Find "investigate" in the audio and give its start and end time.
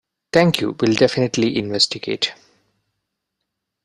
1.59-2.33